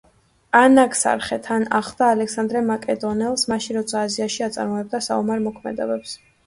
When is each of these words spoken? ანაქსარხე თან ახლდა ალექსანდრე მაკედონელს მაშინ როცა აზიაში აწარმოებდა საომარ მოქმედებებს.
ანაქსარხე 0.59 1.37
თან 1.49 1.67
ახლდა 1.81 2.09
ალექსანდრე 2.15 2.65
მაკედონელს 2.71 3.47
მაშინ 3.55 3.81
როცა 3.83 4.05
აზიაში 4.09 4.51
აწარმოებდა 4.51 5.07
საომარ 5.11 5.49
მოქმედებებს. 5.51 6.23